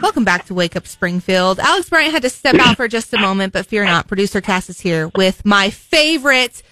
Welcome 0.00 0.24
back 0.24 0.46
to 0.46 0.54
Wake 0.54 0.76
Up 0.76 0.86
Springfield. 0.86 1.58
Alex 1.58 1.88
Bryant 1.90 2.12
had 2.12 2.22
to 2.22 2.30
step 2.30 2.54
out 2.56 2.76
for 2.76 2.86
just 2.88 3.12
a 3.12 3.18
moment, 3.18 3.52
but 3.52 3.66
fear 3.66 3.84
not, 3.84 4.06
producer 4.06 4.40
Cass 4.40 4.70
is 4.70 4.80
here 4.80 5.10
with 5.16 5.44
my 5.44 5.70
favorite 5.70 6.62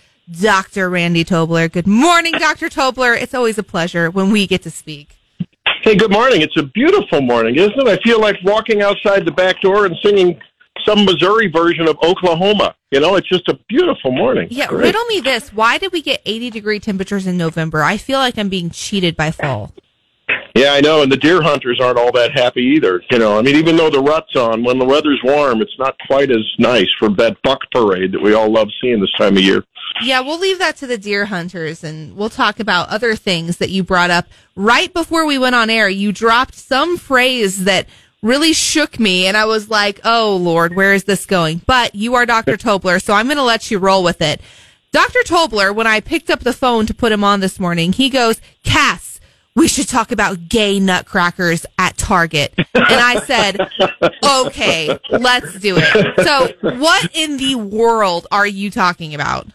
Dr. 0.41 0.89
Randy 0.89 1.25
Tobler. 1.25 1.71
Good 1.71 1.87
morning, 1.87 2.33
Dr. 2.39 2.69
Tobler. 2.69 3.21
It's 3.21 3.35
always 3.35 3.59
a 3.59 3.63
pleasure 3.63 4.11
when 4.11 4.31
we 4.31 4.47
get 4.47 4.63
to 4.63 4.71
speak. 4.71 5.17
Hey, 5.83 5.97
good 5.97 6.11
morning. 6.13 6.41
It's 6.43 6.57
a 6.57 6.63
beautiful 6.63 7.21
morning, 7.21 7.57
isn't 7.57 7.79
it? 7.79 7.87
I 7.89 7.97
feel 8.03 8.21
like 8.21 8.37
walking 8.45 8.83
outside 8.83 9.25
the 9.25 9.33
back 9.33 9.61
door 9.61 9.87
and 9.87 9.97
singing 10.05 10.41
some 10.85 11.05
Missouri 11.05 11.49
version 11.49 11.89
of 11.89 11.97
Oklahoma. 12.03 12.75
You 12.93 13.01
know, 13.01 13.17
it's 13.17 13.29
just 13.29 13.49
a 13.49 13.59
beautiful 13.69 14.13
morning. 14.13 14.49
Yeah, 14.51 14.69
Great. 14.69 14.83
riddle 14.87 15.05
me 15.07 15.21
this. 15.21 15.53
Why 15.53 15.79
did 15.79 15.93
we 15.93 16.01
get 16.01 16.23
80 16.25 16.51
degree 16.51 16.79
temperatures 16.81 17.27
in 17.27 17.37
November? 17.37 17.83
I 17.83 17.97
feel 17.97 18.19
like 18.19 18.39
I'm 18.39 18.49
being 18.49 18.71
cheated 18.71 19.17
by 19.17 19.31
fall. 19.33 19.73
Yeah, 20.57 20.73
I 20.73 20.81
know, 20.81 21.03
and 21.03 21.13
the 21.13 21.19
deer 21.19 21.43
hunters 21.43 21.81
aren't 21.83 21.99
all 21.99 22.13
that 22.13 22.33
happy 22.33 22.63
either. 22.63 23.03
You 23.11 23.19
know, 23.19 23.39
I 23.39 23.43
mean, 23.43 23.57
even 23.57 23.77
though 23.77 23.91
the 23.91 24.01
rut's 24.01 24.35
on, 24.37 24.65
when 24.65 24.79
the 24.79 24.87
weather's 24.87 25.21
warm, 25.23 25.61
it's 25.61 25.79
not 25.79 25.97
quite 26.07 26.31
as 26.31 26.45
nice 26.59 26.89
for 26.99 27.11
that 27.11 27.37
buck 27.43 27.61
parade 27.71 28.13
that 28.13 28.23
we 28.23 28.33
all 28.33 28.51
love 28.51 28.69
seeing 28.81 28.99
this 28.99 29.13
time 29.19 29.37
of 29.37 29.43
year. 29.43 29.63
Yeah, 30.03 30.21
we'll 30.21 30.39
leave 30.39 30.59
that 30.59 30.77
to 30.79 30.87
the 30.87 30.97
deer 30.97 31.27
hunters 31.27 31.85
and 31.85 32.17
we'll 32.17 32.31
talk 32.31 32.59
about 32.59 32.89
other 32.89 33.17
things 33.17 33.59
that 33.59 33.69
you 33.69 33.83
brought 33.83 34.11
up 34.11 34.27
right 34.55 34.93
before 34.93 35.27
we 35.27 35.39
went 35.39 35.55
on 35.55 35.69
air. 35.69 35.91
You 35.91 36.11
dropped 36.11 36.55
some 36.55 36.97
phrase 36.97 37.65
that 37.65 37.87
really 38.23 38.55
shook 38.55 38.99
me 38.99 39.27
and 39.27 39.37
I 39.37 39.45
was 39.45 39.69
like, 39.69 40.01
"Oh 40.05 40.37
lord, 40.37 40.75
where 40.75 40.95
is 40.95 41.05
this 41.05 41.27
going?" 41.27 41.63
But 41.67 41.95
you 41.95 42.15
are 42.15 42.27
Dr. 42.27 42.57
Tobler, 42.57 43.03
so 43.03 43.13
I'm 43.13 43.27
going 43.27 43.37
to 43.37 43.43
let 43.43 43.71
you 43.71 43.79
roll 43.79 44.03
with 44.03 44.23
it. 44.23 44.41
Dr. 44.93 45.21
Tobler, 45.21 45.75
when 45.75 45.87
I 45.87 46.01
picked 46.01 46.31
up 46.31 46.41
the 46.41 46.53
phone 46.53 46.87
to 46.87 46.95
put 46.95 47.13
him 47.13 47.25
on 47.25 47.41
this 47.41 47.61
morning, 47.61 47.93
he 47.93 48.09
goes, 48.11 48.41
"Cass, 48.65 49.16
we 49.57 49.67
should 49.67 49.89
talk 49.89 50.13
about 50.13 50.49
gay 50.49 50.79
nutcrackers 50.79 51.67
at 51.79 51.97
Target." 51.97 52.55
And 52.57 52.65
I 52.75 53.21
said, 53.21 53.59
"Okay, 54.25 54.97
let's 55.11 55.59
do 55.59 55.77
it." 55.79 56.25
So, 56.25 56.49
what 56.79 57.11
in 57.15 57.37
the 57.39 57.57
world 57.57 58.29
are 58.31 58.47
you 58.47 58.71
talking 58.71 59.15
about? 59.15 59.49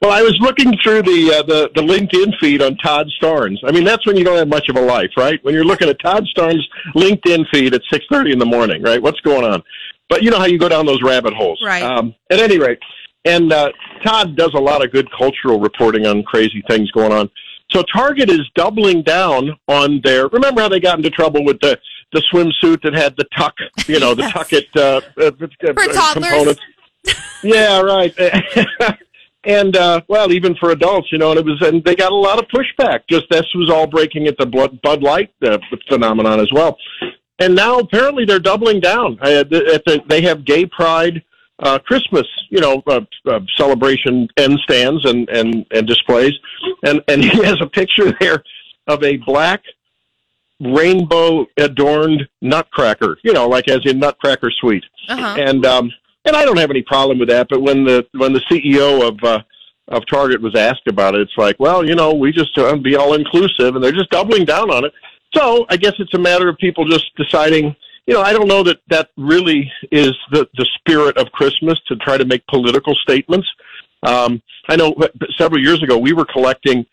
Well, 0.00 0.12
I 0.12 0.22
was 0.22 0.36
looking 0.40 0.72
through 0.82 1.02
the 1.02 1.34
uh, 1.34 1.42
the 1.42 1.70
the 1.74 1.82
LinkedIn 1.82 2.38
feed 2.38 2.62
on 2.62 2.76
Todd 2.76 3.08
Starnes. 3.20 3.58
I 3.64 3.72
mean, 3.72 3.84
that's 3.84 4.06
when 4.06 4.16
you 4.16 4.24
don't 4.24 4.38
have 4.38 4.48
much 4.48 4.68
of 4.68 4.76
a 4.76 4.80
life, 4.80 5.10
right? 5.16 5.42
When 5.44 5.54
you're 5.54 5.64
looking 5.64 5.88
at 5.88 5.98
Todd 6.00 6.24
Starnes' 6.36 6.62
LinkedIn 6.94 7.46
feed 7.52 7.74
at 7.74 7.82
six 7.90 8.04
thirty 8.10 8.32
in 8.32 8.38
the 8.38 8.46
morning, 8.46 8.80
right? 8.82 9.02
What's 9.02 9.20
going 9.20 9.44
on? 9.44 9.62
But 10.08 10.22
you 10.22 10.30
know 10.30 10.38
how 10.38 10.46
you 10.46 10.58
go 10.58 10.68
down 10.68 10.86
those 10.86 11.02
rabbit 11.02 11.34
holes, 11.34 11.60
Right. 11.64 11.82
Um, 11.82 12.14
at 12.30 12.38
any 12.38 12.58
rate, 12.58 12.78
and 13.24 13.52
uh, 13.52 13.72
Todd 14.04 14.36
does 14.36 14.54
a 14.54 14.60
lot 14.60 14.84
of 14.84 14.92
good 14.92 15.08
cultural 15.10 15.58
reporting 15.58 16.06
on 16.06 16.22
crazy 16.22 16.62
things 16.68 16.90
going 16.92 17.12
on. 17.12 17.28
So 17.70 17.82
Target 17.94 18.30
is 18.30 18.40
doubling 18.54 19.02
down 19.02 19.50
on 19.68 20.00
their. 20.02 20.28
Remember 20.28 20.62
how 20.62 20.68
they 20.68 20.80
got 20.80 20.96
into 20.98 21.10
trouble 21.10 21.44
with 21.44 21.60
the 21.60 21.78
the 22.12 22.22
swimsuit 22.32 22.80
that 22.82 22.94
had 22.94 23.14
the 23.18 23.24
tuck, 23.36 23.54
you 23.86 24.00
know, 24.00 24.14
the 24.14 24.22
Yes. 24.28 24.32
tuck 24.32 24.52
it 24.54 24.66
uh, 24.76 25.00
uh, 25.20 25.30
For 25.74 25.92
toddlers. 25.92 26.14
components. 26.14 26.60
yeah, 27.42 27.80
right. 27.82 28.14
and 29.44 29.76
uh, 29.76 30.00
well, 30.08 30.32
even 30.32 30.54
for 30.56 30.70
adults, 30.70 31.08
you 31.12 31.18
know, 31.18 31.30
and 31.32 31.38
it 31.40 31.44
was, 31.44 31.60
and 31.60 31.84
they 31.84 31.94
got 31.94 32.10
a 32.12 32.16
lot 32.16 32.38
of 32.38 32.46
pushback. 32.48 33.00
Just 33.10 33.26
this 33.30 33.44
was 33.54 33.70
all 33.70 33.86
breaking 33.86 34.26
at 34.26 34.38
the 34.38 34.46
Bud, 34.46 35.02
Light 35.02 35.30
uh, 35.42 35.58
phenomenon 35.88 36.40
as 36.40 36.48
well. 36.52 36.78
And 37.38 37.54
now 37.54 37.78
apparently 37.78 38.24
they're 38.24 38.38
doubling 38.40 38.80
down. 38.80 39.18
Uh, 39.22 39.44
at 39.44 39.50
the, 39.50 40.02
they 40.08 40.22
have 40.22 40.44
Gay 40.46 40.64
Pride 40.64 41.22
uh, 41.60 41.78
Christmas, 41.80 42.26
you 42.50 42.60
know, 42.60 42.82
uh, 42.86 43.00
uh, 43.26 43.40
celebration 43.56 44.28
end 44.36 44.58
stands 44.60 45.04
and 45.04 45.28
and 45.28 45.66
and 45.72 45.86
displays, 45.86 46.32
and 46.84 47.02
and 47.08 47.22
he 47.30 47.42
has 47.44 47.60
a 47.60 47.66
picture 47.66 48.12
there 48.20 48.42
of 48.86 49.02
a 49.02 49.16
black 49.18 49.62
rainbow 50.60 51.46
adorned 51.56 52.28
nutcracker, 52.42 53.18
you 53.22 53.32
know, 53.32 53.48
like 53.48 53.68
as 53.68 53.80
in 53.86 53.98
Nutcracker 53.98 54.50
Suite 54.50 54.84
Uh-huh. 55.08 55.36
and 55.38 55.64
um 55.64 55.90
and 56.24 56.36
I 56.36 56.44
don't 56.44 56.58
have 56.58 56.70
any 56.70 56.82
problem 56.82 57.18
with 57.18 57.28
that. 57.28 57.48
But 57.48 57.62
when 57.62 57.84
the 57.84 58.06
when 58.12 58.32
the 58.32 58.40
CEO 58.40 59.06
of 59.06 59.22
uh, 59.22 59.40
of 59.88 60.04
Target 60.06 60.42
was 60.42 60.54
asked 60.54 60.86
about 60.86 61.14
it, 61.14 61.22
it's 61.22 61.36
like, 61.38 61.56
well, 61.58 61.86
you 61.86 61.94
know, 61.94 62.12
we 62.12 62.32
just 62.32 62.56
uh, 62.58 62.76
be 62.76 62.96
all 62.96 63.14
inclusive, 63.14 63.74
and 63.74 63.82
they're 63.82 63.92
just 63.92 64.10
doubling 64.10 64.44
down 64.44 64.70
on 64.70 64.84
it. 64.84 64.92
So 65.34 65.64
I 65.70 65.76
guess 65.76 65.94
it's 65.98 66.14
a 66.14 66.18
matter 66.18 66.48
of 66.48 66.58
people 66.58 66.84
just 66.86 67.14
deciding. 67.16 67.74
You 68.08 68.14
know, 68.14 68.22
I 68.22 68.32
don't 68.32 68.48
know 68.48 68.62
that 68.62 68.80
that 68.88 69.10
really 69.18 69.70
is 69.92 70.14
the 70.32 70.48
the 70.56 70.66
spirit 70.78 71.18
of 71.18 71.30
Christmas 71.32 71.78
to 71.88 71.96
try 71.96 72.16
to 72.16 72.24
make 72.24 72.42
political 72.46 72.94
statements. 72.94 73.46
Um, 74.02 74.40
I 74.70 74.76
know 74.76 74.96
several 75.36 75.62
years 75.62 75.82
ago 75.82 75.98
we 75.98 76.14
were 76.14 76.24
collecting 76.24 76.86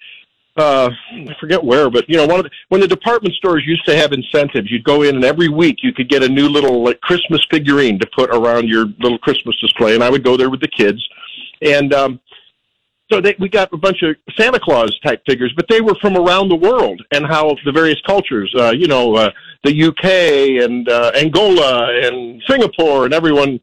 uh, 0.58 0.90
I 1.14 1.34
forget 1.40 1.64
where, 1.64 1.90
but 1.90 2.09
you 2.09 2.18
know, 2.18 2.26
one 2.26 2.40
of 2.40 2.46
the, 2.46 2.52
when 2.68 2.81
the 2.81 2.88
department 2.88 3.34
stores 3.36 3.64
used 3.66 3.86
to 3.86 3.96
have 3.96 4.12
incentives, 4.12 4.70
you'd 4.70 4.84
go 4.84 5.03
in 5.03 5.16
and 5.16 5.24
every 5.24 5.48
week 5.48 5.78
you 5.84 5.94
could 5.94 6.09
get 6.09 6.22
a 6.22 6.28
new 6.28 6.50
little 6.50 6.84
like 6.84 7.00
Christmas 7.00 7.42
figurine 7.50 7.97
to 8.00 8.08
put 8.14 8.30
around 8.36 8.68
your 8.68 8.88
little 9.00 9.20
Christmas 9.20 9.56
display, 9.62 9.96
and 9.96 10.03
I 10.03 10.09
would 10.09 10.24
go 10.24 10.36
there 10.36 10.50
with 10.50 10.59
the 10.59 10.68
kids, 10.68 11.02
and 11.62 11.94
um, 11.94 12.20
so 13.12 13.22
they, 13.22 13.36
we 13.40 13.50
got 13.50 13.72
a 13.72 13.78
bunch 13.78 14.02
of 14.02 14.16
Santa 14.36 14.59
Claus 14.59 14.97
type 15.06 15.22
figures, 15.28 15.53
but 15.56 15.68
they 15.70 15.80
were 15.80 15.96
from 16.02 16.18
around 16.18 16.50
the 16.50 16.56
world 16.56 17.02
and 17.12 17.26
how 17.26 17.56
the 17.64 17.72
various 17.72 18.02
cultures, 18.02 18.53
uh, 18.58 18.72
you 18.72 18.88
know, 18.88 19.16
uh, 19.16 19.32
the 19.66 19.84
UK 19.86 20.64
and 20.64 20.88
uh, 20.88 21.12
Angola 21.16 21.90
and 22.03 22.42
Singapore 22.48 23.06
and 23.06 23.14
everyone, 23.14 23.59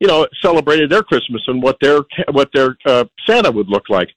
you 0.00 0.06
know, 0.06 0.26
celebrated 0.42 0.90
their 0.90 1.02
Christmas 1.02 1.42
and 1.46 1.62
what 1.62 1.78
their 1.80 2.00
what 2.30 2.50
their 2.54 2.76
uh, 2.84 3.04
Santa 3.26 3.50
would 3.50 3.68
look 3.68 3.88
like. 3.88 4.08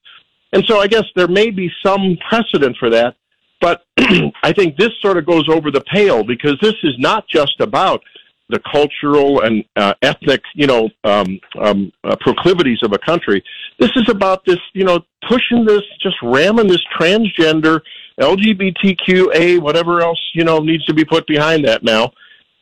And 0.52 0.64
so 0.66 0.80
I 0.80 0.88
guess 0.88 1.06
there 1.16 1.28
may 1.28 1.50
be 1.50 1.72
some 1.84 2.18
precedent 2.28 2.76
for 2.78 2.90
that, 2.90 3.16
but 3.62 3.84
I 4.44 4.52
think 4.54 4.78
this 4.78 4.90
sort 5.02 5.18
of 5.18 5.26
goes 5.26 5.48
over 5.48 5.72
the 5.72 5.84
pale 5.94 6.24
because 6.24 6.58
this 6.62 6.76
is 6.84 6.94
not 6.98 7.28
just 7.28 7.60
about 7.60 8.02
the 8.50 8.60
cultural 8.72 9.42
and 9.42 9.64
uh, 9.76 9.94
ethnic, 10.02 10.42
you 10.56 10.66
know, 10.66 10.90
um, 11.04 11.40
um, 11.62 11.92
uh, 12.04 12.16
proclivities 12.20 12.80
of 12.84 12.92
a 12.94 12.98
country. 12.98 13.44
This 13.80 13.92
is 13.96 14.10
about 14.10 14.44
this, 14.46 14.58
you 14.74 14.84
know, 14.84 15.00
pushing 15.28 15.66
this, 15.66 15.84
just 16.02 16.16
ramming 16.24 16.68
this 16.68 16.82
transgender, 17.00 17.82
LGBTQA, 18.20 19.60
whatever 19.60 20.02
else, 20.02 20.20
you 20.34 20.44
know, 20.44 20.60
needs 20.60 20.86
to 20.86 20.94
be 20.94 21.06
put 21.06 21.26
behind 21.28 21.66
that 21.66 21.84
now 21.84 22.12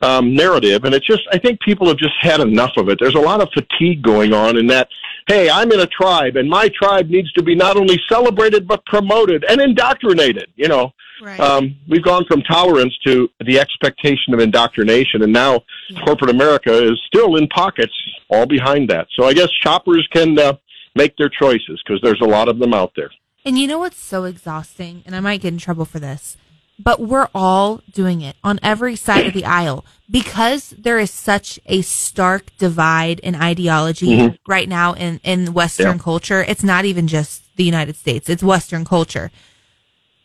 um, 0.00 0.34
narrative. 0.34 0.84
And 0.84 0.94
it's 0.94 1.06
just, 1.06 1.22
I 1.32 1.38
think 1.38 1.60
people 1.60 1.88
have 1.88 1.96
just 1.96 2.14
had 2.20 2.40
enough 2.40 2.72
of 2.76 2.88
it. 2.88 2.98
There's 3.00 3.14
a 3.14 3.20
lot 3.20 3.40
of 3.40 3.48
fatigue 3.52 4.02
going 4.02 4.32
on 4.32 4.56
in 4.56 4.66
that, 4.68 4.88
hey, 5.26 5.50
I'm 5.50 5.72
in 5.72 5.80
a 5.80 5.86
tribe 5.86 6.36
and 6.36 6.48
my 6.48 6.68
tribe 6.68 7.08
needs 7.08 7.32
to 7.32 7.42
be 7.42 7.54
not 7.54 7.76
only 7.76 8.00
celebrated, 8.08 8.66
but 8.66 8.84
promoted 8.86 9.44
and 9.48 9.60
indoctrinated, 9.60 10.50
you 10.56 10.68
know. 10.68 10.92
Right. 11.20 11.40
Um, 11.40 11.74
we've 11.88 12.04
gone 12.04 12.24
from 12.26 12.42
tolerance 12.42 12.96
to 13.04 13.28
the 13.44 13.58
expectation 13.58 14.34
of 14.34 14.38
indoctrination, 14.38 15.22
and 15.22 15.32
now 15.32 15.64
corporate 16.04 16.30
America 16.30 16.72
is 16.72 17.00
still 17.08 17.34
in 17.34 17.48
pockets 17.48 17.92
all 18.30 18.46
behind 18.46 18.88
that. 18.90 19.08
So 19.18 19.24
I 19.24 19.32
guess 19.32 19.48
shoppers 19.60 20.06
can 20.12 20.38
uh, 20.38 20.52
make 20.94 21.16
their 21.16 21.28
choices 21.28 21.82
because 21.84 22.00
there's 22.04 22.20
a 22.20 22.28
lot 22.28 22.48
of 22.48 22.60
them 22.60 22.72
out 22.72 22.92
there. 22.94 23.10
And 23.48 23.58
you 23.58 23.66
know 23.66 23.78
what's 23.78 23.98
so 23.98 24.24
exhausting? 24.24 25.02
And 25.06 25.16
I 25.16 25.20
might 25.20 25.40
get 25.40 25.54
in 25.54 25.58
trouble 25.58 25.86
for 25.86 25.98
this, 25.98 26.36
but 26.78 27.00
we're 27.00 27.30
all 27.34 27.80
doing 27.90 28.20
it 28.20 28.36
on 28.44 28.60
every 28.62 28.94
side 28.94 29.26
of 29.26 29.32
the 29.32 29.46
aisle 29.46 29.86
because 30.10 30.74
there 30.76 30.98
is 30.98 31.10
such 31.10 31.58
a 31.64 31.80
stark 31.80 32.54
divide 32.58 33.20
in 33.20 33.34
ideology 33.34 34.08
mm-hmm. 34.18 34.36
right 34.46 34.68
now 34.68 34.92
in, 34.92 35.18
in 35.24 35.54
Western 35.54 35.96
Yeah. 35.96 36.02
culture. 36.02 36.44
It's 36.46 36.62
not 36.62 36.84
even 36.84 37.08
just 37.08 37.40
the 37.56 37.64
United 37.64 37.96
States, 37.96 38.28
it's 38.28 38.42
Western 38.42 38.84
culture. 38.84 39.30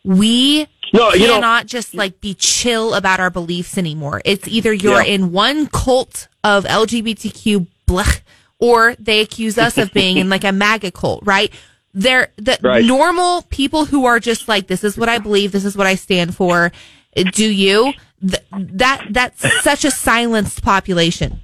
We 0.04 0.68
No, 0.94 1.14
you 1.14 1.28
know- 1.28 1.36
cannot 1.36 1.66
just 1.66 1.96
like 1.96 2.20
be 2.20 2.34
chill 2.34 2.94
about 2.94 3.22
our 3.22 3.30
beliefs 3.30 3.78
anymore. 3.78 4.22
It's 4.26 4.50
either 4.50 4.74
you're 4.74 5.02
Yeah. 5.02 5.14
in 5.14 5.32
one 5.32 5.68
cult 5.68 6.28
of 6.44 6.66
LGBTQ 6.66 7.68
blech, 7.88 8.20
or 8.60 8.98
they 9.00 9.22
accuse 9.22 9.58
us 9.58 9.78
of 9.78 9.94
being 9.94 10.18
in 10.18 10.28
like 10.28 10.44
a 10.44 10.52
MAGA 10.52 10.92
cult, 10.92 11.22
right? 11.26 11.54
They're 11.94 12.30
the 12.38 12.58
Right. 12.62 12.84
normal 12.84 13.44
people 13.44 13.86
who 13.86 14.06
are 14.06 14.20
just 14.20 14.48
like, 14.48 14.68
this 14.68 14.84
is 14.84 14.98
what 14.98 15.10
I 15.10 15.20
believe, 15.20 15.52
this 15.52 15.66
is 15.66 15.78
what 15.78 15.88
I 15.88 15.96
stand 15.96 16.36
for. 16.36 16.72
Do 17.16 17.46
you? 17.46 17.94
Th- 18.22 18.42
that 18.52 19.06
that's 19.12 19.62
such 19.64 19.86
a 19.86 19.92
silenced 19.92 20.64
population. 20.64 21.42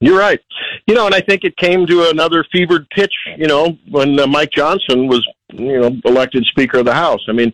You're 0.00 0.18
right. 0.18 0.40
You 0.86 0.94
know, 0.94 1.06
and 1.06 1.14
I 1.14 1.20
think 1.20 1.44
it 1.44 1.56
came 1.56 1.86
to 1.86 2.10
another 2.10 2.44
fevered 2.52 2.88
pitch, 2.90 3.12
you 3.38 3.46
know, 3.46 3.78
when 3.90 4.18
uh, 4.18 4.26
Mike 4.26 4.50
Johnson 4.50 5.06
was, 5.06 5.26
you 5.52 5.80
know, 5.80 5.96
elected 6.04 6.44
Speaker 6.46 6.78
of 6.78 6.84
the 6.86 6.92
House. 6.94 7.20
I 7.28 7.32
mean, 7.32 7.52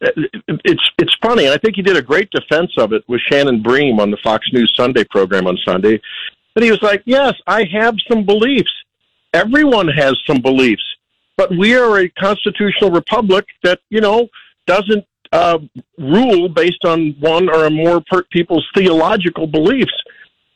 it's 0.00 0.90
it's 0.98 1.14
funny, 1.22 1.44
and 1.44 1.54
I 1.54 1.58
think 1.58 1.76
he 1.76 1.82
did 1.82 1.96
a 1.96 2.02
great 2.02 2.30
defense 2.30 2.72
of 2.78 2.92
it 2.92 3.02
with 3.08 3.20
Shannon 3.30 3.62
Bream 3.62 4.00
on 4.00 4.10
the 4.10 4.16
Fox 4.22 4.46
News 4.52 4.72
Sunday 4.76 5.04
program 5.04 5.46
on 5.46 5.56
Sunday. 5.64 6.00
But 6.54 6.64
he 6.64 6.70
was 6.70 6.82
like, 6.82 7.02
"Yes, 7.04 7.34
I 7.46 7.64
have 7.72 7.94
some 8.10 8.24
beliefs. 8.24 8.72
Everyone 9.32 9.88
has 9.88 10.16
some 10.26 10.40
beliefs, 10.40 10.82
but 11.36 11.50
we 11.50 11.76
are 11.76 11.98
a 11.98 12.08
constitutional 12.10 12.90
republic 12.90 13.46
that 13.62 13.80
you 13.90 14.00
know 14.00 14.28
doesn't 14.66 15.04
uh, 15.32 15.58
rule 15.98 16.48
based 16.48 16.84
on 16.84 17.14
one 17.20 17.48
or 17.48 17.68
more 17.70 18.02
per- 18.10 18.24
people's 18.24 18.66
theological 18.74 19.46
beliefs." 19.46 19.92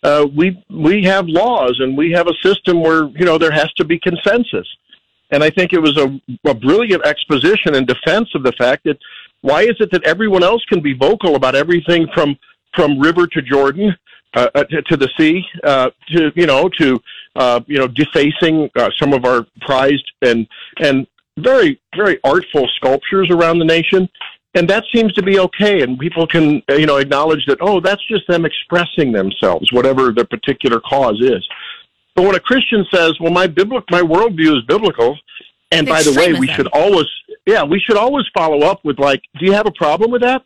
uh, 0.02 0.26
we 0.34 0.62
we 0.70 1.02
have 1.04 1.26
laws 1.28 1.78
and 1.80 1.96
we 1.96 2.10
have 2.12 2.26
a 2.26 2.34
system 2.42 2.80
where 2.80 3.04
you 3.08 3.24
know 3.24 3.38
there 3.38 3.50
has 3.50 3.72
to 3.74 3.84
be 3.84 3.98
consensus. 3.98 4.66
And 5.32 5.44
I 5.44 5.50
think 5.50 5.72
it 5.72 5.80
was 5.80 5.96
a, 5.96 6.20
a 6.48 6.54
brilliant 6.54 7.06
exposition 7.06 7.76
and 7.76 7.86
defense 7.86 8.28
of 8.34 8.42
the 8.42 8.52
fact 8.52 8.82
that 8.84 8.98
why 9.42 9.62
is 9.62 9.76
it 9.78 9.90
that 9.92 10.02
everyone 10.02 10.42
else 10.42 10.64
can 10.64 10.80
be 10.80 10.92
vocal 10.92 11.36
about 11.36 11.54
everything 11.54 12.08
from 12.14 12.36
from 12.74 12.98
river 12.98 13.26
to 13.26 13.42
Jordan, 13.42 13.94
uh, 14.34 14.48
uh, 14.54 14.64
to, 14.64 14.82
to 14.82 14.96
the 14.96 15.08
sea, 15.18 15.44
uh, 15.64 15.90
to 16.08 16.32
you 16.34 16.46
know, 16.46 16.68
to 16.78 17.00
uh, 17.36 17.60
you 17.66 17.78
know, 17.78 17.86
defacing 17.86 18.70
uh, 18.76 18.90
some 18.98 19.12
of 19.12 19.24
our 19.24 19.46
prized 19.60 20.10
and 20.22 20.46
and 20.78 21.06
very 21.38 21.80
very 21.96 22.18
artful 22.24 22.68
sculptures 22.76 23.30
around 23.30 23.58
the 23.58 23.64
nation, 23.64 24.08
and 24.54 24.68
that 24.68 24.84
seems 24.92 25.12
to 25.14 25.22
be 25.22 25.38
okay, 25.38 25.82
and 25.82 25.98
people 25.98 26.26
can 26.26 26.62
uh, 26.70 26.74
you 26.74 26.86
know 26.86 26.96
acknowledge 26.96 27.44
that 27.46 27.58
oh, 27.60 27.80
that's 27.80 28.04
just 28.08 28.26
them 28.28 28.44
expressing 28.44 29.12
themselves, 29.12 29.72
whatever 29.72 30.12
their 30.12 30.24
particular 30.24 30.80
cause 30.80 31.20
is. 31.20 31.46
But 32.16 32.24
when 32.24 32.34
a 32.34 32.40
Christian 32.40 32.84
says, 32.92 33.14
"Well, 33.20 33.32
my 33.32 33.46
biblical 33.46 33.86
my 33.90 34.02
worldview 34.02 34.56
is 34.58 34.64
biblical," 34.66 35.16
and 35.70 35.86
by 35.86 36.02
the 36.02 36.12
way, 36.12 36.32
we 36.32 36.48
should 36.48 36.68
always 36.68 37.06
yeah, 37.46 37.62
we 37.62 37.80
should 37.80 37.96
always 37.96 38.26
follow 38.34 38.66
up 38.66 38.84
with 38.84 38.98
like, 38.98 39.22
"Do 39.38 39.46
you 39.46 39.52
have 39.52 39.66
a 39.66 39.72
problem 39.72 40.10
with 40.10 40.22
that?" 40.22 40.42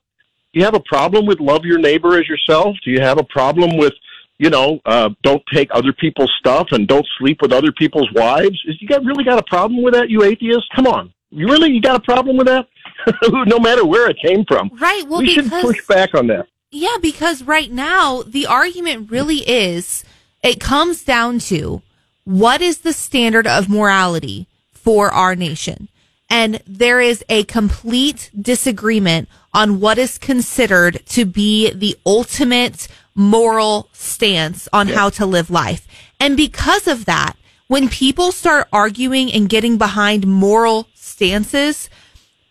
Do 0.55 0.61
you 0.61 0.65
have 0.67 0.75
a 0.75 0.81
problem 0.81 1.27
with 1.27 1.41
love 1.41 1.65
your 1.65 1.79
neighbor 1.79 2.17
as 2.17 2.29
yourself? 2.29 2.77
Do 2.85 2.93
you 2.93 3.01
have 3.01 3.19
a 3.19 3.25
problem 3.25 3.77
with, 3.77 3.93
you 4.39 4.51
know, 4.51 4.81
uh, 4.85 5.11
don't 5.23 5.43
take 5.53 5.69
other 5.73 5.93
people's 5.93 6.33
stuff 6.39 6.69
and 6.73 6.89
don't 6.89 7.07
sleep 7.19 7.39
with 7.41 7.53
other 7.53 7.73
people's 7.73 8.11
wives? 8.15 8.61
Is 8.67 8.81
you 8.81 8.89
got 8.89 9.05
really 9.05 9.25
got 9.25 9.39
a 9.39 9.45
problem 9.45 9.83
with 9.83 9.95
that, 9.95 10.11
you 10.11 10.25
atheist? 10.25 10.67
Come 10.75 10.87
on, 10.87 11.13
you 11.31 11.47
really 11.47 11.71
you 11.71 11.81
got 11.81 11.97
a 11.97 12.01
problem 12.01 12.37
with 12.37 12.47
that? 12.47 12.67
no 13.47 13.59
matter 13.59 13.85
where 13.85 14.09
it 14.09 14.17
came 14.25 14.45
from, 14.47 14.71
right? 14.81 15.07
Well, 15.09 15.21
we 15.21 15.35
because, 15.35 15.51
should 15.51 15.63
push 15.63 15.87
back 15.87 16.15
on 16.15 16.27
that. 16.29 16.47
Yeah, 16.71 16.97
because 17.01 17.43
right 17.43 17.71
now 17.71 18.23
the 18.23 18.47
argument 18.47 19.11
really 19.11 19.49
is 19.49 20.05
it 20.43 20.61
comes 20.61 21.05
down 21.05 21.39
to 21.41 21.83
what 22.25 22.61
is 22.61 22.79
the 22.79 22.93
standard 22.93 23.47
of 23.47 23.69
morality 23.69 24.47
for 24.73 25.11
our 25.11 25.35
nation. 25.37 25.89
And 26.31 26.61
there 26.67 27.01
is 27.01 27.25
a 27.29 27.45
complete 27.45 28.31
disagreement 28.39 29.29
on 29.53 29.79
what 29.79 29.99
is 29.99 30.19
considered 30.19 31.05
to 31.07 31.25
be 31.25 31.71
the 31.71 31.97
ultimate 32.05 32.89
moral 33.15 33.89
stance 33.93 34.69
on 34.73 34.89
yeah. 34.89 34.95
how 34.95 35.11
to 35.11 35.27
live 35.27 35.51
life. 35.51 35.87
And 36.19 36.37
because 36.37 36.87
of 36.89 37.05
that, 37.05 37.35
when 37.69 37.89
people 37.89 38.33
start 38.33 38.69
arguing 38.73 39.33
and 39.33 39.49
getting 39.49 39.79
behind 39.79 40.27
moral 40.27 40.89
stances, 40.95 41.89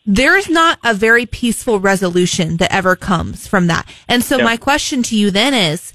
there's 0.05 0.49
not 0.49 0.79
a 0.83 0.93
very 0.93 1.25
peaceful 1.25 1.79
resolution 1.79 2.57
that 2.57 2.73
ever 2.73 2.95
comes 2.95 3.47
from 3.47 3.67
that. 3.67 3.87
And 4.07 4.23
so 4.23 4.37
yeah. 4.37 4.43
my 4.43 4.57
question 4.57 5.03
to 5.03 5.15
you 5.15 5.31
then 5.31 5.53
is, 5.53 5.93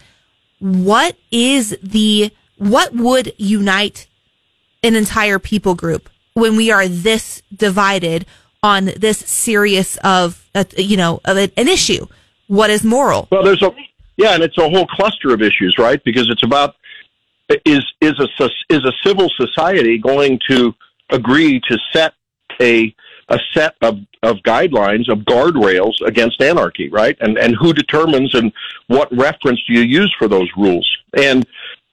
what 0.61 1.17
is 1.31 1.77
the, 1.83 2.31
what 2.57 2.95
would 2.95 3.33
unite 3.39 4.07
an 4.83 4.95
entire 4.95 5.39
people 5.39 5.75
group 5.75 6.09
when 6.35 6.57
we 6.57 6.71
are 6.71 6.87
this 6.87 7.43
divided 7.55 8.27
on 8.63 8.87
this 8.97 9.19
serious 9.19 9.97
of 9.99 10.49
a, 10.55 10.67
you 10.77 10.97
know 10.97 11.21
of 11.25 11.37
an 11.37 11.69
issue 11.69 12.07
what 12.47 12.71
is 12.71 12.85
moral 12.85 13.29
well 13.31 13.43
there's 13.43 13.63
a 13.63 13.75
yeah 14.19 14.35
and 14.35 14.43
it's 14.43 14.59
a 14.59 14.69
whole 14.69 14.87
cluster 14.87 15.33
of 15.33 15.41
issues 15.41 15.75
right? 15.79 16.03
Because 16.05 16.29
it's 16.29 16.45
about 16.45 16.77
is 17.65 17.85
is 18.01 18.13
a 18.21 18.51
is 18.69 18.85
a 18.85 18.93
civil 19.05 19.31
society 19.37 19.97
going 19.99 20.39
to 20.51 20.75
agree 21.11 21.61
to 21.69 21.79
set 21.93 22.13
a 22.61 22.95
a 23.31 23.39
set 23.53 23.75
of, 23.83 23.99
of 24.23 24.37
guidelines 24.37 25.11
of 25.11 25.19
guardrails 25.21 26.01
against 26.05 26.43
anarchy 26.43 26.91
right? 26.91 27.17
And 27.21 27.39
and 27.39 27.57
who 27.57 27.73
determines 27.73 28.35
and 28.35 28.53
what 28.89 29.09
reference 29.17 29.63
do 29.67 29.73
you 29.73 29.83
use 29.83 30.15
for 30.19 30.29
those 30.29 30.49
rules? 30.57 30.89
And 31.17 31.47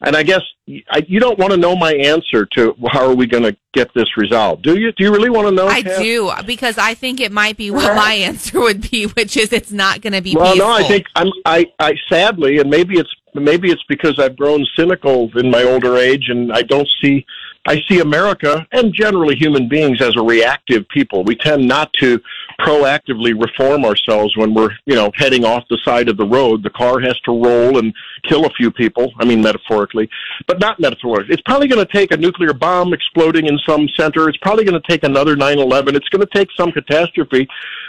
and 0.06 0.16
I 0.16 0.24
guess 0.24 0.42
I, 0.90 1.04
you 1.08 1.20
don't 1.20 1.38
want 1.38 1.52
to 1.52 1.58
know 1.58 1.76
my 1.76 1.94
answer 1.94 2.46
to 2.54 2.76
how 2.88 3.06
are 3.06 3.16
we 3.16 3.28
going 3.28 3.44
to 3.44 3.56
get 3.74 3.94
this 3.94 4.18
resolved, 4.18 4.64
do 4.64 4.80
you? 4.80 4.92
Do 4.92 5.04
you 5.04 5.12
really 5.12 5.30
want 5.30 5.48
to 5.48 5.52
know? 5.52 5.68
I 5.68 5.82
do 5.82 6.28
uh, 6.28 6.44
because 6.44 6.78
I 6.78 6.94
think 6.94 7.20
it 7.20 7.32
might 7.32 7.58
be 7.58 7.72
what 7.72 7.96
my 7.96 8.14
answer 8.14 8.60
would 8.60 8.90
be, 8.90 9.06
which 9.06 9.36
is 9.36 9.52
it's 9.52 9.72
not 9.72 10.02
going 10.02 10.14
to 10.14 10.22
be. 10.22 10.36
Well, 10.36 10.54
peaceful. 10.54 10.70
no, 10.70 10.74
I 10.74 10.84
think 10.84 11.08
I'm. 11.16 11.32
I, 11.46 11.66
I 11.80 11.94
sadly, 12.08 12.60
and 12.60 12.70
maybe 12.70 12.98
it's 13.00 13.14
maybe 13.34 13.72
it's 13.72 13.84
because 13.90 14.20
I've 14.20 14.38
grown 14.38 14.66
cynical 14.78 15.30
in 15.38 15.50
my 15.50 15.64
older 15.64 15.98
age, 15.98 16.26
and 16.30 16.54
I 16.54 16.62
don't 16.62 16.90
see 17.02 17.26
I 17.68 17.82
see 17.88 18.00
America 18.00 18.66
and 18.72 18.94
generally 18.94 19.36
human 19.36 19.68
beings 19.68 20.02
as 20.02 20.16
a 20.16 20.22
reactive 20.22 20.88
people. 20.90 21.24
We 21.24 21.36
tend 21.36 21.68
not 21.68 21.92
to 21.94 22.22
proactively 22.60 23.40
reform 23.40 23.86
ourselves 23.86 24.38
when 24.38 24.54
we're, 24.54 24.70
you 24.86 24.96
know, 24.96 25.12
heading 25.16 25.44
off 25.44 25.64
the 25.70 25.80
side 25.84 26.08
of 26.08 26.18
the 26.18 26.26
road. 26.26 26.62
The 26.62 26.70
car 26.70 27.00
has 27.00 27.20
to 27.22 27.32
roll 27.32 27.80
and 27.80 27.94
kill 28.30 28.46
a 28.46 28.52
few 28.52 28.70
people. 28.70 29.12
I 29.20 29.26
mean, 29.26 29.42
metaphorically, 29.42 30.10
but 30.48 30.60
not 30.60 30.80
metaphorically. 30.80 31.34
It's 31.34 31.42
probably 31.42 31.68
going 31.68 31.84
to 31.86 31.92
take 31.92 32.12
a 32.12 32.18
nuclear 32.18 32.54
bomb 32.54 32.94
exploding 32.94 33.48
in 33.48 33.58
some 33.68 33.90
center. 33.98 34.30
It's 34.30 34.38
probably 34.38 34.64
going 34.64 34.80
to 34.80 34.88
take 34.88 35.04
another 35.04 35.36
9/11. 35.36 35.96
It's 35.96 36.10
going 36.10 36.26
to 36.26 36.34
take 36.34 36.50
some 36.56 36.72
catastrophe 36.72 37.48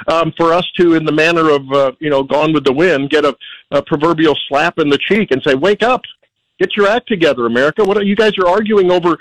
um, 0.09 0.33
for 0.39 0.55
us 0.55 0.67
to, 0.79 0.95
in 0.95 1.05
the 1.05 1.13
manner 1.13 1.51
of, 1.51 1.71
uh, 1.73 1.93
you 2.01 2.09
know, 2.09 2.23
Gone 2.23 2.53
with 2.53 2.65
the 2.65 2.73
Wind, 2.73 3.11
get 3.11 3.25
a, 3.25 3.37
a 3.71 3.83
proverbial 3.83 4.37
slap 4.49 4.79
in 4.79 4.89
the 4.89 4.99
cheek 4.99 5.31
and 5.31 5.43
say, 5.43 5.55
"Wake 5.55 5.83
up." 5.83 6.03
Get 6.59 6.75
your 6.75 6.89
act 6.89 7.07
together, 7.07 7.45
America. 7.45 7.85
What 7.85 7.99
are, 7.99 8.03
you 8.03 8.17
guys 8.17 8.33
are 8.39 8.49
arguing 8.49 8.91
over 8.91 9.19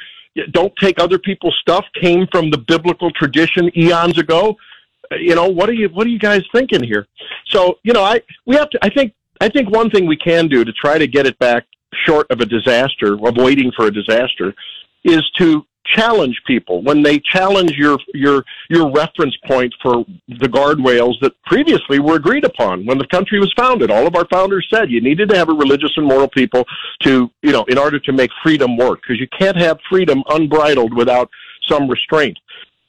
don't 0.52 0.74
take 0.78 1.00
other 1.00 1.18
people's 1.18 1.58
stuff 1.62 1.86
came 2.00 2.28
from 2.32 2.50
the 2.50 2.58
biblical 2.58 3.12
tradition 3.12 3.70
eons 3.78 4.18
ago. 4.18 4.56
Uh, 5.12 5.16
you 5.16 5.36
know, 5.36 5.48
what 5.48 5.70
are 5.70 5.74
you 5.74 5.90
what 5.90 6.06
are 6.08 6.10
you 6.10 6.20
guys 6.20 6.44
thinking 6.54 6.84
here? 6.84 7.08
So, 7.48 7.80
you 7.84 7.94
know, 7.94 8.04
I 8.04 8.22
we 8.46 8.56
have 8.56 8.70
to 8.72 8.80
I 8.82 8.90
think 8.90 9.14
I 9.42 9.50
think 9.50 9.70
one 9.70 9.90
thing 9.90 10.08
we 10.08 10.18
can 10.18 10.48
do 10.48 10.64
to 10.64 10.74
try 10.74 10.98
to 10.98 11.08
get 11.08 11.26
it 11.26 11.38
back 11.40 11.66
short 12.06 12.28
of 12.30 12.42
a 12.42 12.46
disaster, 12.46 13.14
of 13.14 13.38
waiting 13.38 13.72
for 13.76 13.88
a 13.88 13.92
disaster, 13.92 14.54
is 15.04 15.24
to 15.38 15.66
challenge 15.86 16.42
people 16.48 16.82
when 16.82 17.04
they 17.04 17.20
challenge 17.20 17.72
your 17.78 17.98
your 18.14 18.44
your 18.70 18.92
reference 18.92 19.36
point 19.46 19.74
for 19.82 20.06
the 20.28 20.48
guardrails 20.48 21.14
that 21.22 21.34
previously 21.46 22.00
were 22.00 22.16
agreed 22.16 22.44
upon 22.44 22.86
when 22.86 22.98
the 22.98 23.08
country 23.08 23.40
was 23.40 23.54
founded. 23.56 23.92
All 23.92 24.08
of 24.08 24.16
our 24.16 24.28
founders 24.32 24.68
said 24.74 24.90
you 24.90 25.02
needed 25.02 25.30
to 25.30 25.38
have 25.38 25.50
a 25.50 25.54
religious 25.54 25.92
and 25.96 26.06
moral 26.06 26.28
people 26.28 26.66
to 27.02 27.30
you 27.42 27.52
know 27.52 27.64
in 27.66 27.78
order 27.78 28.00
to 28.00 28.12
make 28.12 28.32
freedom 28.44 28.78
work 28.78 29.00
because 29.02 29.20
you 29.20 29.28
can't 29.38 29.58
have 29.58 29.78
freedom 29.90 30.24
unbridled 30.30 30.94
without 30.96 31.30
some 31.68 31.88
restraint 31.88 32.38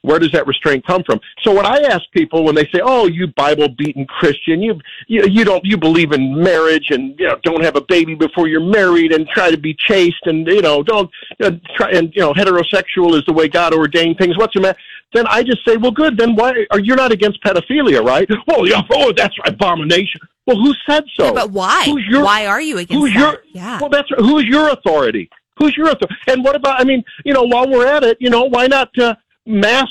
where 0.06 0.20
does 0.20 0.30
that 0.32 0.46
restraint 0.46 0.86
come 0.86 1.02
from? 1.04 1.20
So 1.42 1.52
when 1.52 1.66
I 1.66 1.78
ask 1.90 2.02
people 2.12 2.44
when 2.44 2.54
they 2.54 2.64
say, 2.66 2.80
"Oh, 2.82 3.08
you 3.08 3.26
Bible-beaten 3.26 4.06
Christian, 4.06 4.62
you 4.62 4.78
you, 5.08 5.26
you 5.26 5.44
don't 5.44 5.64
you 5.64 5.76
believe 5.76 6.12
in 6.12 6.40
marriage 6.40 6.90
and 6.90 7.18
you 7.18 7.26
know 7.26 7.36
don't 7.42 7.64
have 7.64 7.76
a 7.76 7.80
baby 7.80 8.14
before 8.14 8.46
you're 8.46 8.60
married 8.60 9.12
and 9.12 9.26
try 9.28 9.50
to 9.50 9.58
be 9.58 9.74
chaste 9.74 10.24
and 10.24 10.46
you 10.46 10.62
know 10.62 10.82
don't 10.84 11.10
you 11.40 11.50
know, 11.50 11.60
try 11.76 11.90
and 11.90 12.12
you 12.14 12.22
know 12.22 12.32
heterosexual 12.32 13.18
is 13.18 13.24
the 13.26 13.32
way 13.32 13.48
God 13.48 13.74
ordained 13.74 14.18
things. 14.18 14.38
What's 14.38 14.54
the 14.54 14.60
matter?" 14.60 14.78
Then 15.12 15.26
I 15.28 15.42
just 15.42 15.64
say, 15.66 15.76
"Well, 15.76 15.90
good. 15.90 16.16
Then 16.16 16.36
why 16.36 16.66
are 16.70 16.78
you're 16.78 16.96
not 16.96 17.10
against 17.10 17.42
pedophilia, 17.42 18.02
right?" 18.04 18.28
Well, 18.46 18.66
yeah, 18.66 18.82
oh, 18.92 19.12
that's 19.12 19.34
abomination. 19.44 20.20
Well, 20.46 20.56
who 20.56 20.72
said 20.88 21.04
so? 21.14 21.26
Yeah, 21.26 21.32
but 21.32 21.50
why? 21.50 21.84
Who's 21.86 22.04
your, 22.08 22.22
why 22.22 22.46
are 22.46 22.60
you 22.60 22.78
against 22.78 22.92
who's 22.92 23.12
that? 23.14 23.18
Your, 23.18 23.42
yeah. 23.52 23.80
Well, 23.80 23.90
that's 23.90 24.08
who's 24.18 24.44
your 24.44 24.68
authority. 24.68 25.28
Who's 25.58 25.76
your 25.76 25.86
authority? 25.86 26.14
And 26.28 26.44
what 26.44 26.54
about? 26.54 26.80
I 26.80 26.84
mean, 26.84 27.02
you 27.24 27.32
know, 27.32 27.42
while 27.42 27.68
we're 27.68 27.86
at 27.86 28.04
it, 28.04 28.18
you 28.20 28.30
know, 28.30 28.44
why 28.44 28.68
not? 28.68 28.96
Uh, 28.98 29.14
mass 29.46 29.86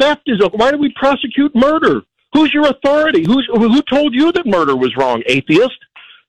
theft 0.00 0.22
is 0.26 0.40
a, 0.42 0.48
why 0.48 0.70
do 0.70 0.78
we 0.78 0.92
prosecute 0.96 1.54
murder? 1.54 2.02
Who's 2.32 2.52
your 2.52 2.66
authority? 2.66 3.24
Who's, 3.24 3.48
who 3.52 3.82
told 3.82 4.14
you 4.14 4.32
that 4.32 4.46
murder 4.46 4.76
was 4.76 4.96
wrong? 4.96 5.22
Atheist? 5.26 5.78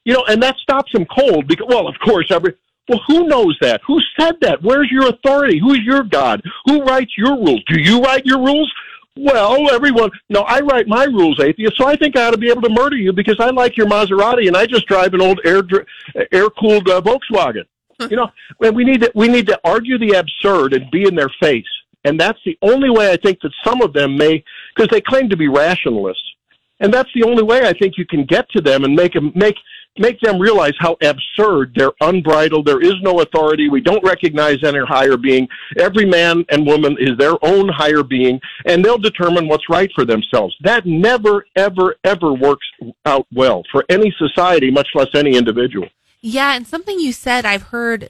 You 0.05 0.13
know, 0.13 0.25
and 0.29 0.41
that 0.43 0.55
stops 0.57 0.91
them 0.93 1.05
cold 1.05 1.47
because, 1.47 1.67
well, 1.67 1.87
of 1.87 1.95
course, 2.03 2.31
every, 2.31 2.53
well, 2.87 3.01
who 3.07 3.27
knows 3.27 3.57
that? 3.61 3.81
Who 3.85 3.99
said 4.17 4.35
that? 4.41 4.63
Where's 4.63 4.89
your 4.89 5.09
authority? 5.09 5.59
Who's 5.59 5.81
your 5.81 6.03
God? 6.03 6.41
Who 6.65 6.83
writes 6.83 7.11
your 7.17 7.35
rules? 7.35 7.63
Do 7.67 7.79
you 7.79 8.01
write 8.01 8.25
your 8.25 8.39
rules? 8.39 8.71
Well, 9.17 9.69
everyone, 9.71 10.11
no, 10.29 10.41
I 10.41 10.59
write 10.59 10.87
my 10.87 11.05
rules, 11.05 11.39
atheist, 11.39 11.75
so 11.75 11.87
I 11.87 11.95
think 11.95 12.15
I 12.15 12.27
ought 12.27 12.31
to 12.31 12.37
be 12.37 12.51
able 12.51 12.61
to 12.61 12.69
murder 12.69 12.95
you 12.95 13.11
because 13.11 13.39
I 13.39 13.49
like 13.49 13.75
your 13.75 13.87
Maserati 13.87 14.47
and 14.47 14.55
I 14.55 14.67
just 14.67 14.85
drive 14.85 15.13
an 15.15 15.21
old 15.21 15.39
air, 15.43 15.63
air 16.31 16.49
cooled 16.51 16.87
uh, 16.87 17.01
Volkswagen. 17.01 17.63
you 18.11 18.15
know, 18.15 18.29
and 18.61 18.75
we 18.75 18.83
need 18.83 19.01
to, 19.01 19.11
we 19.15 19.27
need 19.27 19.47
to 19.47 19.59
argue 19.63 19.97
the 19.97 20.11
absurd 20.11 20.73
and 20.73 20.89
be 20.91 21.07
in 21.07 21.15
their 21.15 21.31
face. 21.41 21.65
And 22.03 22.19
that's 22.19 22.39
the 22.45 22.57
only 22.61 22.89
way 22.89 23.11
I 23.11 23.17
think 23.17 23.39
that 23.41 23.51
some 23.65 23.81
of 23.81 23.93
them 23.93 24.17
may, 24.17 24.43
because 24.75 24.89
they 24.89 25.01
claim 25.01 25.29
to 25.29 25.37
be 25.37 25.47
rationalists. 25.47 26.23
And 26.79 26.93
that's 26.93 27.09
the 27.15 27.23
only 27.23 27.43
way 27.43 27.67
I 27.67 27.73
think 27.73 27.97
you 27.97 28.05
can 28.05 28.23
get 28.25 28.49
to 28.51 28.61
them 28.61 28.83
and 28.83 28.95
make 28.95 29.13
them, 29.13 29.31
make, 29.35 29.55
make 29.97 30.19
them 30.19 30.39
realize 30.39 30.73
how 30.77 30.95
absurd 31.01 31.73
they're 31.75 31.91
unbridled. 32.01 32.67
There 32.67 32.79
is 32.79 32.93
no 33.01 33.21
authority. 33.21 33.67
We 33.67 33.81
don't 33.81 34.03
recognize 34.03 34.63
any 34.63 34.79
higher 34.87 35.17
being. 35.17 35.47
Every 35.79 36.05
man 36.05 36.45
and 36.49 36.67
woman 36.67 36.95
is 36.99 37.17
their 37.17 37.33
own 37.43 37.67
higher 37.67 38.03
being, 38.03 38.39
and 38.65 38.85
they'll 38.85 38.99
determine 38.99 39.47
what's 39.47 39.69
right 39.69 39.89
for 39.95 40.05
themselves. 40.05 40.55
That 40.61 40.85
never, 40.85 41.47
ever, 41.55 41.95
ever 42.03 42.33
works 42.33 42.67
out 43.05 43.25
well 43.33 43.63
for 43.71 43.83
any 43.89 44.13
society, 44.19 44.69
much 44.69 44.89
less 44.93 45.09
any 45.15 45.35
individual. 45.35 45.87
Yeah, 46.21 46.55
and 46.55 46.67
something 46.67 46.99
you 46.99 47.11
said 47.11 47.45
I've 47.45 47.63
heard 47.63 48.09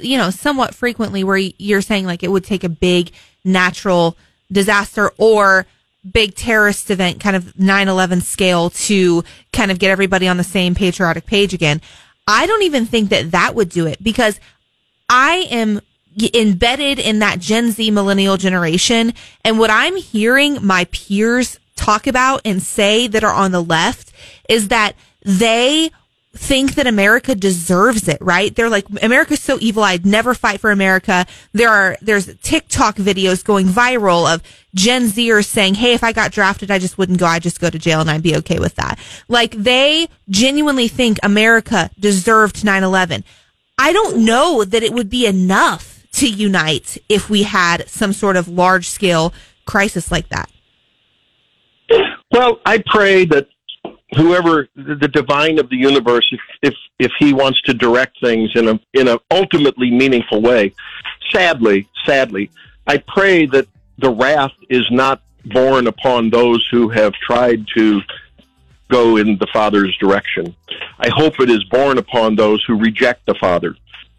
you 0.00 0.18
know, 0.18 0.30
somewhat 0.30 0.74
frequently 0.74 1.24
where 1.24 1.36
you're 1.36 1.82
saying 1.82 2.06
like 2.06 2.22
it 2.22 2.30
would 2.30 2.44
take 2.44 2.64
a 2.64 2.68
big 2.68 3.12
natural 3.44 4.16
disaster 4.50 5.10
or 5.18 5.66
big 6.10 6.34
terrorist 6.34 6.90
event, 6.90 7.20
kind 7.20 7.36
of 7.36 7.54
9-11 7.54 8.22
scale 8.22 8.70
to 8.70 9.24
kind 9.52 9.70
of 9.70 9.78
get 9.78 9.90
everybody 9.90 10.28
on 10.28 10.36
the 10.36 10.44
same 10.44 10.74
patriotic 10.74 11.26
page 11.26 11.52
again. 11.52 11.80
I 12.28 12.46
don't 12.46 12.62
even 12.62 12.86
think 12.86 13.10
that 13.10 13.32
that 13.32 13.54
would 13.54 13.68
do 13.68 13.86
it 13.86 14.02
because 14.02 14.40
I 15.08 15.46
am 15.50 15.80
embedded 16.34 16.98
in 16.98 17.18
that 17.20 17.38
Gen 17.38 17.70
Z 17.72 17.90
millennial 17.90 18.36
generation. 18.36 19.12
And 19.44 19.58
what 19.58 19.70
I'm 19.70 19.96
hearing 19.96 20.64
my 20.64 20.86
peers 20.86 21.58
talk 21.76 22.06
about 22.06 22.40
and 22.44 22.62
say 22.62 23.06
that 23.06 23.22
are 23.22 23.34
on 23.34 23.52
the 23.52 23.62
left 23.62 24.12
is 24.48 24.68
that 24.68 24.94
they 25.22 25.90
think 26.38 26.74
that 26.74 26.86
America 26.86 27.34
deserves 27.34 28.08
it, 28.08 28.18
right? 28.20 28.54
They're 28.54 28.68
like, 28.68 28.86
America's 29.02 29.40
so 29.40 29.58
evil. 29.60 29.82
I'd 29.82 30.06
never 30.06 30.34
fight 30.34 30.60
for 30.60 30.70
America. 30.70 31.26
There 31.52 31.68
are, 31.68 31.96
there's 32.00 32.34
TikTok 32.36 32.96
videos 32.96 33.44
going 33.44 33.66
viral 33.66 34.32
of 34.32 34.42
Gen 34.74 35.06
Zers 35.06 35.46
saying, 35.46 35.74
Hey, 35.74 35.94
if 35.94 36.04
I 36.04 36.12
got 36.12 36.32
drafted, 36.32 36.70
I 36.70 36.78
just 36.78 36.98
wouldn't 36.98 37.18
go. 37.18 37.26
I'd 37.26 37.42
just 37.42 37.60
go 37.60 37.70
to 37.70 37.78
jail 37.78 38.00
and 38.00 38.10
I'd 38.10 38.22
be 38.22 38.36
okay 38.36 38.58
with 38.58 38.74
that. 38.76 38.98
Like 39.28 39.52
they 39.52 40.08
genuinely 40.28 40.88
think 40.88 41.18
America 41.22 41.90
deserved 41.98 42.56
9-11. 42.56 43.24
I 43.78 43.92
don't 43.92 44.24
know 44.24 44.64
that 44.64 44.82
it 44.82 44.92
would 44.92 45.10
be 45.10 45.26
enough 45.26 46.06
to 46.12 46.28
unite 46.28 46.96
if 47.08 47.28
we 47.28 47.42
had 47.42 47.88
some 47.88 48.12
sort 48.12 48.36
of 48.36 48.48
large 48.48 48.88
scale 48.88 49.34
crisis 49.66 50.10
like 50.10 50.28
that. 50.30 50.50
Well, 52.32 52.58
I 52.64 52.82
pray 52.86 53.24
that 53.26 53.48
whoever 54.14 54.68
the 54.76 55.08
divine 55.08 55.58
of 55.58 55.68
the 55.68 55.76
universe, 55.76 56.26
if 56.30 56.40
if, 56.62 56.74
if 56.98 57.12
he 57.18 57.32
wants 57.32 57.60
to 57.62 57.74
direct 57.74 58.20
things 58.20 58.50
in 58.54 58.68
a 58.68 58.80
in 58.92 59.08
a 59.08 59.18
ultimately 59.30 59.90
meaningful 59.90 60.40
way, 60.40 60.72
sadly, 61.32 61.88
sadly, 62.04 62.50
I 62.86 62.98
pray 62.98 63.46
that 63.46 63.66
the 63.98 64.10
wrath 64.10 64.52
is 64.68 64.84
not 64.90 65.22
borne 65.44 65.86
upon 65.86 66.30
those 66.30 66.66
who 66.70 66.88
have 66.88 67.12
tried 67.14 67.66
to 67.74 68.00
go 68.88 69.16
in 69.16 69.36
the 69.38 69.46
Father's 69.52 69.96
direction. 69.98 70.54
I 70.98 71.08
hope 71.08 71.40
it 71.40 71.50
is 71.50 71.64
borne 71.64 71.98
upon 71.98 72.36
those 72.36 72.62
who 72.64 72.78
reject 72.78 73.26
the 73.26 73.34
Father. 73.34 73.76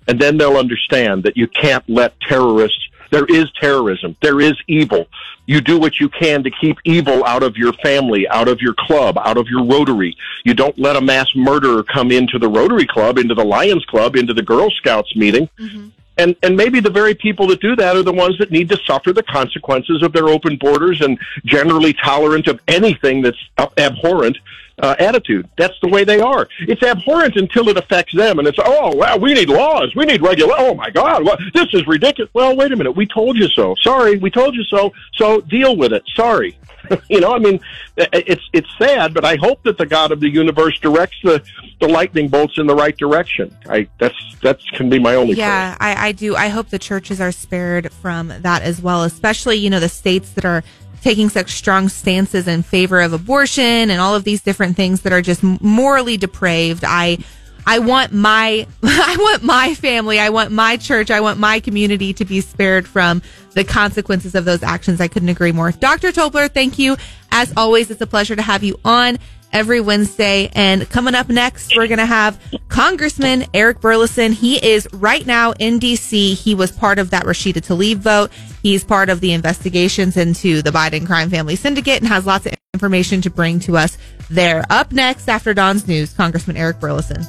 And 0.08 0.20
then 0.20 0.38
they'll 0.38 0.58
understand 0.58 1.24
that 1.24 1.38
you 1.38 1.48
can't 1.48 1.84
let 1.90 2.20
terrorists 2.22 2.87
there 3.12 3.26
is 3.26 3.52
terrorism. 3.60 4.16
There 4.22 4.42
is 4.42 4.54
evil. 4.68 5.08
You 5.46 5.62
do 5.62 5.80
what 5.80 6.00
you 6.00 6.10
can 6.10 6.44
to 6.44 6.52
keep 6.52 6.78
evil 6.84 7.24
out 7.26 7.42
of 7.42 7.56
your 7.56 7.74
family, 7.74 8.28
out 8.28 8.48
of 8.48 8.62
your 8.62 8.74
club, 8.74 9.18
out 9.18 9.38
of 9.38 9.48
your 9.48 9.64
Rotary. 9.64 10.18
You 10.44 10.54
don't 10.54 10.78
let 10.78 10.96
a 10.96 11.02
mass 11.02 11.28
murderer 11.36 11.84
come 11.84 12.12
into 12.12 12.38
the 12.38 12.50
Rotary 12.50 12.86
Club, 12.86 13.18
into 13.18 13.34
the 13.34 13.46
Lions 13.46 13.86
Club, 13.86 14.16
into 14.16 14.34
the 14.34 14.44
Girl 14.44 14.70
Scouts 14.70 15.16
meeting. 15.16 15.50
Mm-hmm. 15.58 15.88
And, 16.18 16.36
and 16.42 16.58
maybe 16.58 16.80
the 16.80 16.90
very 16.90 17.14
people 17.14 17.48
that 17.48 17.62
do 17.62 17.76
that 17.76 17.96
are 17.96 18.04
the 18.04 18.12
ones 18.12 18.38
that 18.40 18.52
need 18.52 18.70
to 18.70 18.78
suffer 18.86 19.14
the 19.14 19.24
consequences 19.24 20.02
of 20.02 20.14
their 20.14 20.28
open 20.28 20.58
borders 20.58 21.02
and 21.02 21.20
generally 21.46 21.94
tolerant 21.94 22.48
of 22.48 22.60
anything 22.68 23.22
that's 23.22 23.38
abhorrent 23.78 24.38
uh, 24.80 24.96
attitude. 25.00 25.50
That's 25.58 25.74
the 25.82 25.88
way 25.88 26.04
they 26.04 26.20
are. 26.20 26.48
It's 26.62 26.84
abhorrent 26.84 27.36
until 27.36 27.70
it 27.70 27.78
affects 27.78 28.14
them, 28.16 28.40
and 28.40 28.48
it's 28.48 28.60
oh 28.64 28.96
well, 28.96 29.20
we 29.20 29.34
need 29.34 29.50
laws, 29.50 29.94
we 29.96 30.06
need 30.06 30.22
regulation. 30.22 30.56
Oh 30.60 30.74
my 30.74 30.90
God, 30.90 31.24
well, 31.24 31.38
this 31.54 31.68
is 31.74 31.86
ridiculous. 31.88 32.32
Well, 32.34 32.56
wait 32.56 32.72
a 32.72 32.76
minute, 32.76 32.92
we 32.92 33.08
told 33.08 33.38
you 33.38 33.48
so. 33.50 33.76
Sorry, 33.82 34.18
we 34.18 34.30
told 34.30 34.56
you 34.56 34.64
so. 34.66 34.94
So 35.14 35.42
deal 35.42 35.76
with 35.76 35.94
it. 35.94 36.04
Sorry. 36.16 36.58
you 37.10 37.20
know, 37.20 37.34
I 37.34 37.40
mean, 37.40 37.60
it's 37.98 38.44
it's 38.54 38.70
sad, 38.78 39.14
but 39.14 39.26
I 39.26 39.36
hope 39.36 39.64
that 39.64 39.78
the 39.78 39.86
God 39.86 40.12
of 40.12 40.20
the 40.20 40.30
universe 40.30 40.80
directs 40.80 41.18
the 41.24 41.44
the 41.80 41.88
lightning 41.88 42.28
bolts 42.28 42.58
in 42.58 42.68
the 42.68 42.76
right 42.76 42.96
direction. 42.96 43.56
I 43.68 43.88
that's 44.00 44.16
that's 44.42 44.64
can 44.72 44.90
be 44.90 45.00
my 45.00 45.16
only. 45.16 45.34
Yeah, 45.34 45.76
I, 45.80 46.08
I 46.08 46.12
do. 46.12 46.36
I 46.36 46.50
hope 46.50 46.70
the 46.70 46.80
churches 46.80 47.20
are 47.20 47.32
spared 47.32 47.92
from 47.92 48.32
that 48.42 48.62
as 48.62 48.82
well, 48.82 49.04
especially 49.04 49.58
you 49.58 49.70
know 49.70 49.80
the 49.80 49.90
states 49.90 50.32
that 50.34 50.46
are 50.46 50.64
taking 51.02 51.30
such 51.30 51.52
strong 51.52 51.90
stances 51.90 52.48
in 52.48 52.64
favor 52.64 53.02
of 53.02 53.14
abortion 53.14 53.90
and 53.90 54.00
all 54.00 54.16
of 54.16 54.24
these 54.24 54.42
different 54.42 54.76
things 54.76 55.02
that 55.02 55.14
are 55.14 55.22
just 55.22 55.44
morally 55.44 56.18
depraved. 56.18 56.84
I 56.86 57.20
I 57.66 57.80
want 57.80 58.14
my 58.14 58.66
I 58.84 59.18
want 59.20 59.44
my 59.44 59.74
family, 59.76 60.20
I 60.20 60.30
want 60.30 60.52
my 60.52 60.78
church, 60.78 61.12
I 61.12 61.20
want 61.20 61.40
my 61.40 61.60
community 61.60 62.14
to 62.14 62.26
be 62.26 62.42
spared 62.42 62.88
from 62.88 63.22
the 63.54 63.64
consequences 63.64 64.36
of 64.36 64.46
those 64.46 64.64
actions. 64.64 65.02
I 65.02 65.08
couldn't 65.08 65.30
agree 65.30 65.52
more. 65.52 65.72
Dr. 65.72 66.12
Tobler, 66.12 66.50
thank 66.50 66.80
you. 66.80 66.96
As 67.32 67.54
always, 67.58 67.92
it's 67.92 68.02
a 68.02 68.08
pleasure 68.08 68.36
to 68.36 68.42
have 68.42 68.64
you 68.64 68.80
on 68.86 69.18
every 69.54 69.82
Wednesday. 69.82 70.50
And 70.54 70.90
coming 70.90 71.16
up 71.16 71.30
next, 71.30 71.76
we're 71.76 71.88
going 71.88 71.98
to 72.00 72.06
have 72.06 72.40
Congressman 72.68 73.46
Eric 73.54 73.80
Burlison. 73.80 74.34
He 74.34 74.64
is 74.66 74.88
right 74.94 75.26
now 75.26 75.54
in 75.54 75.80
DC. 75.80 76.36
He 76.36 76.56
was 76.56 76.72
part 76.72 77.00
of 77.00 77.12
that 77.12 77.26
Rashida 77.26 77.62
Tlaib 77.62 77.98
vote. 77.98 78.32
He's 78.62 78.84
part 78.84 79.10
of 79.10 79.20
the 79.20 79.34
investigations 79.34 80.18
into 80.18 80.62
the 80.62 80.72
Biden 80.72 81.06
crime 81.06 81.30
family 81.30 81.56
syndicate 81.56 82.00
and 82.00 82.08
has 82.08 82.26
lots 82.26 82.46
of 82.46 82.54
information 82.74 83.22
to 83.22 83.30
bring 83.30 83.60
to 83.62 83.78
us 83.78 83.98
there. 84.30 84.64
Up 84.70 84.92
next 84.92 85.30
after 85.30 85.54
Dawn's 85.54 85.88
news, 85.88 86.14
Congressman 86.14 86.58
Eric 86.58 86.80
Burlison. 86.80 87.26